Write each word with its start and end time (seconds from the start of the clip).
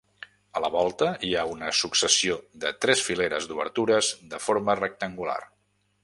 A 0.59 0.61
la 0.63 0.69
volta 0.75 1.09
hi 1.27 1.29
ha 1.35 1.43
una 1.49 1.67
successió 1.81 2.37
de 2.65 2.71
tres 2.85 3.03
fileres 3.09 3.47
d'obertures 3.51 4.09
de 4.35 4.41
forma 4.47 4.77
rectangular. 4.85 5.37